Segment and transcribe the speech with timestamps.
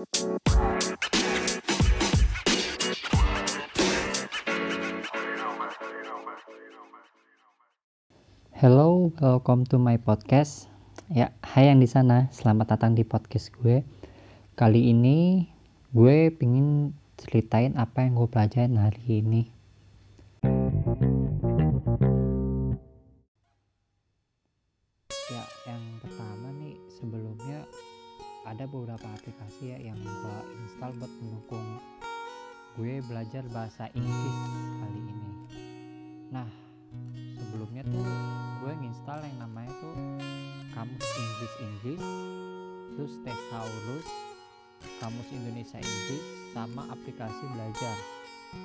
[0.00, 0.08] Hello,
[9.20, 10.72] welcome to my podcast.
[11.12, 13.84] Ya, hai yang di sana, selamat datang di podcast gue.
[14.56, 15.44] Kali ini
[15.92, 19.52] gue pingin ceritain apa yang gue pelajarin hari ini.
[25.28, 27.68] Ya, yang pertama nih sebelumnya
[28.48, 31.66] ada beberapa aplikasi ya yang gue install buat mendukung
[32.78, 34.38] gue belajar bahasa Inggris
[34.80, 35.30] kali ini.
[36.30, 36.48] Nah,
[37.36, 38.06] sebelumnya tuh
[38.62, 39.94] gue nginstal yang namanya tuh
[40.72, 42.04] kamus Inggris Inggris
[42.94, 44.08] terus Thesaurus
[45.02, 46.24] kamus Indonesia Inggris
[46.56, 47.96] sama aplikasi belajar.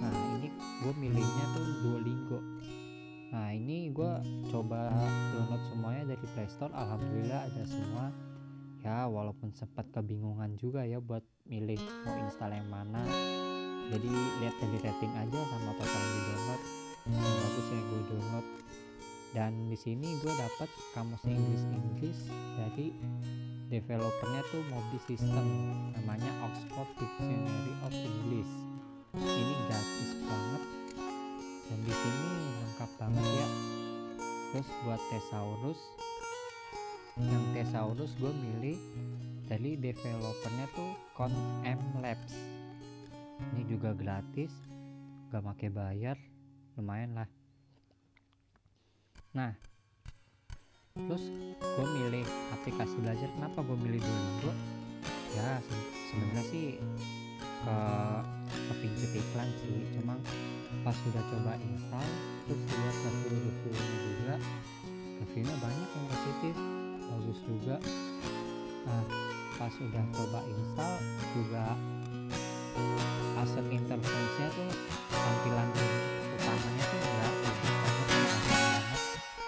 [0.00, 0.48] Nah ini
[0.82, 2.40] gue milihnya tuh Duolingo.
[3.30, 4.12] Nah ini gue
[4.50, 4.90] coba
[5.30, 8.10] download semuanya dari Playstore Alhamdulillah ada semua
[8.80, 13.04] ya walaupun sempat kebingungan juga ya buat milih mau install yang mana.
[13.90, 14.08] Jadi
[14.40, 16.62] lihat dari rating aja sama total yang di download
[17.08, 18.46] yang bagus ya gue download.
[19.30, 22.18] Dan di sini gue dapat kamus Inggris Inggris
[22.58, 22.90] dari
[23.70, 25.46] developernya tuh Mobi System.
[25.94, 28.52] Namanya Oxford Dictionary of English.
[29.14, 30.62] Ini gratis banget.
[31.70, 33.48] Dan di sini lengkap banget ya.
[34.50, 35.80] Terus buat Thesaurus
[37.20, 38.78] yang Thesaurus gue milih
[39.50, 41.34] dari developernya tuh Con
[41.66, 42.32] M Labs.
[43.52, 44.52] Ini juga gratis
[45.28, 46.16] gak pakai bayar
[46.78, 47.28] lumayan lah.
[49.36, 49.52] Nah
[50.96, 51.24] terus
[51.58, 52.24] gue milih
[52.56, 53.28] aplikasi belajar.
[53.36, 54.52] Kenapa gue milih Duolingo
[55.36, 55.74] ya se
[56.10, 56.66] sebenarnya sih
[57.40, 57.76] ke
[58.48, 59.76] kepincut iklan sih.
[59.98, 60.14] Cuma
[60.80, 62.08] pas sudah coba install
[62.46, 64.34] terus lihat review reviewnya juga
[65.20, 66.54] reviewnya banyak yang positif
[67.10, 67.76] bagus juga.
[68.86, 69.02] Nah
[69.60, 70.96] pas udah coba install
[71.36, 71.76] juga
[73.44, 74.72] aset interface-nya tuh
[75.12, 75.68] tampilan
[76.32, 79.00] utamanya tuh enggak bagus banget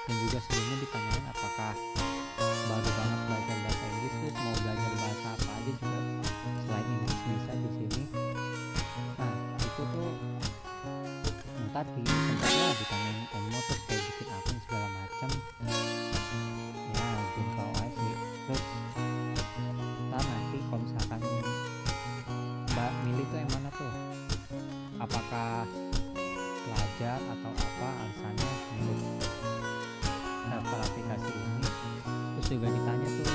[0.04, 1.75] dan juga sebelumnya ditanyain apakah
[2.69, 6.00] baru banget belajar bahasa Inggris terus mau belajar bahasa apa aja juga
[6.60, 8.03] selain Inggris bisa di sini.
[9.16, 9.34] Nah
[9.65, 10.12] itu tuh
[11.72, 11.86] ntar
[27.82, 28.98] apa alasannya untuk
[30.47, 31.66] daftar aplikasi ini?
[32.38, 33.26] Terus juga ditanya tuh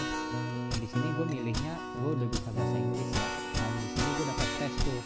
[0.80, 3.28] di sini gue milihnya gue udah bisa bahasa Inggris ya.
[3.28, 5.02] Nah di sini gue dapat tes tuh.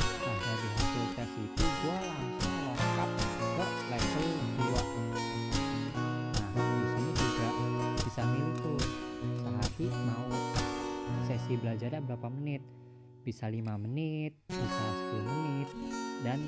[0.00, 4.72] Nah dari hasil tes itu gue langsung lengkap ke level 2
[6.32, 7.48] nah di sini juga
[8.00, 8.80] bisa milih tuh
[9.36, 10.28] sehari mau
[11.28, 12.64] sesi belajarnya berapa menit?
[13.20, 15.68] Bisa 5 menit bisa 10 menit
[16.24, 16.40] dan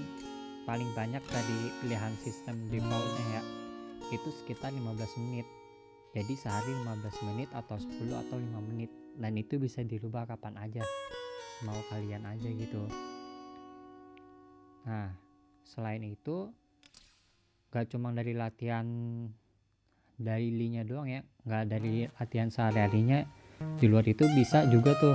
[0.71, 3.43] paling banyak tadi pilihan sistem defaultnya ya.
[4.15, 5.43] Itu sekitar 15 menit.
[6.15, 8.91] Jadi sehari 15 menit atau 10 atau 5 menit.
[9.19, 10.87] Dan itu bisa dirubah kapan aja.
[11.67, 12.87] Mau kalian aja gitu.
[14.87, 15.11] Nah
[15.67, 16.55] selain itu
[17.75, 18.87] gak cuma dari latihan
[20.19, 23.23] dari linya doang ya gak dari latihan sehari-harinya
[23.79, 25.15] di luar itu bisa juga tuh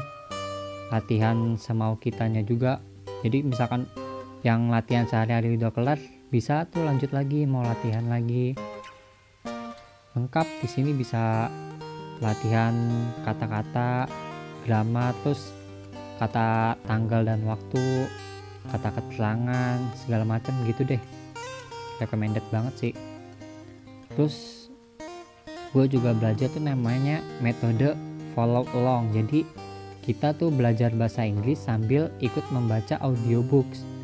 [0.92, 2.80] latihan semau kitanya juga.
[3.26, 3.90] Jadi misalkan
[4.46, 5.98] yang latihan sehari-hari udah kelar
[6.30, 8.54] bisa tuh lanjut lagi mau latihan lagi.
[10.14, 11.50] Lengkap di sini bisa
[12.22, 12.78] latihan
[13.26, 14.06] kata-kata
[14.62, 15.50] grammar terus
[16.22, 18.06] kata tanggal dan waktu
[18.70, 21.02] kata keterangan segala macam gitu deh.
[21.98, 22.94] Recommended banget sih.
[24.14, 24.70] Terus
[25.74, 27.98] gue juga belajar tuh namanya metode
[28.38, 29.10] follow along.
[29.10, 29.42] Jadi
[30.06, 33.95] kita tuh belajar bahasa Inggris sambil ikut membaca audiobooks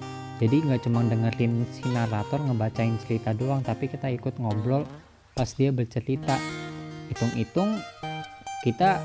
[0.41, 4.89] jadi nggak cuma dengerin si narator ngebacain cerita doang tapi kita ikut ngobrol
[5.37, 6.33] pas dia bercerita.
[7.13, 7.77] Hitung-hitung
[8.65, 8.97] kita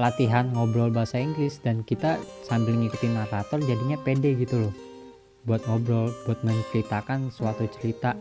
[0.00, 4.74] latihan ngobrol bahasa Inggris dan kita sambil ngikutin narator jadinya pede gitu loh.
[5.44, 8.16] Buat ngobrol buat menceritakan suatu cerita.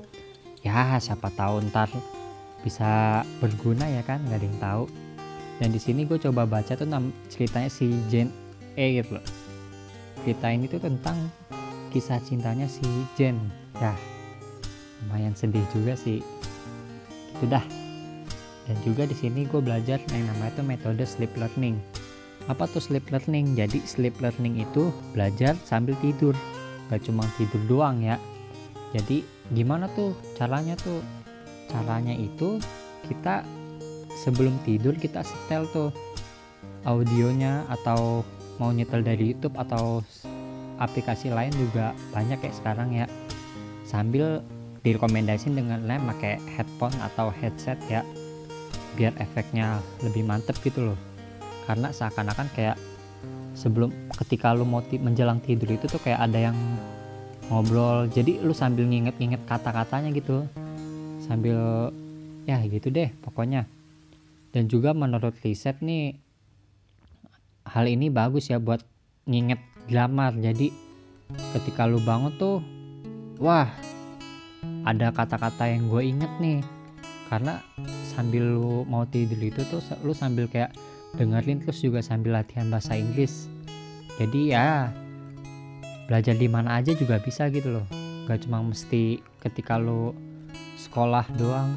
[0.59, 1.87] Ya siapa tahu ntar
[2.67, 4.83] bisa berguna ya kan nggak ada yang tahu.
[5.63, 6.85] Dan di sini gue coba baca tuh
[7.31, 8.29] ceritanya si Jane
[8.75, 9.25] Eyre loh.
[10.27, 11.15] Cerita ini tuh tentang
[11.91, 12.85] kisah cintanya si
[13.15, 13.39] Jane
[13.77, 13.95] ya
[15.07, 16.19] lumayan sedih juga sih.
[17.37, 17.63] Itu dah.
[18.67, 21.79] Dan juga di sini gue belajar yang namanya tuh metode sleep learning.
[22.51, 23.55] Apa tuh sleep learning?
[23.55, 26.35] Jadi sleep learning itu belajar sambil tidur.
[26.91, 28.19] Gak cuma tidur doang ya.
[28.91, 29.23] Jadi
[29.55, 30.99] gimana tuh caranya tuh?
[31.71, 32.59] Caranya itu
[33.07, 33.43] kita
[34.19, 35.91] sebelum tidur kita setel tuh
[36.87, 38.23] audionya atau
[38.59, 40.01] mau nyetel dari YouTube atau
[40.77, 43.05] aplikasi lain juga banyak kayak sekarang ya.
[43.87, 44.41] Sambil
[44.81, 48.05] direkomendasiin dengan lain pakai headphone atau headset ya
[48.97, 50.99] biar efeknya lebih mantep gitu loh.
[51.69, 52.77] Karena seakan-akan kayak
[53.53, 53.93] sebelum
[54.23, 56.57] ketika lu mau menjelang tidur itu tuh kayak ada yang
[57.51, 58.07] ngobrol.
[58.09, 60.47] Jadi lu sambil nginget-nginget kata-katanya gitu
[61.27, 61.91] sambil
[62.47, 63.67] ya gitu deh pokoknya.
[64.55, 66.17] Dan juga menurut riset nih
[67.67, 68.81] hal ini bagus ya buat
[69.27, 70.69] nginget grammar jadi
[71.55, 72.59] ketika lu bangun tuh
[73.39, 73.71] wah
[74.87, 76.63] ada kata-kata yang gue inget nih.
[77.27, 77.59] Karena
[78.15, 80.71] sambil lu mau tidur itu tuh lu sambil kayak
[81.19, 83.51] dengerin terus juga sambil latihan bahasa Inggris.
[84.15, 84.95] Jadi ya
[86.07, 87.87] belajar di mana aja juga bisa gitu loh.
[88.31, 90.15] Gak cuma mesti ketika lu
[90.79, 91.75] sekolah doang.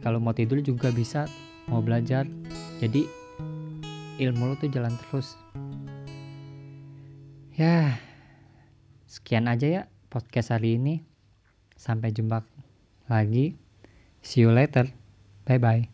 [0.00, 1.28] Kalau mau tidur juga bisa
[1.68, 2.24] mau belajar.
[2.80, 3.04] Jadi
[4.24, 5.36] ilmu lu tuh jalan terus
[7.54, 8.02] ya
[9.06, 11.06] sekian aja ya podcast hari ini.
[11.74, 12.42] Sampai jumpa
[13.10, 13.58] lagi.
[14.22, 14.90] See you later.
[15.44, 15.93] Bye bye